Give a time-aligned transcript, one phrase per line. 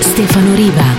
[0.00, 0.97] Stefano Riva.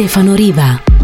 [0.00, 0.99] Stefano Riva.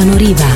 [0.00, 0.49] Stefano Riva.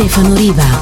[0.00, 0.79] Stefano Riva.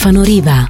[0.00, 0.69] Stefano Riva.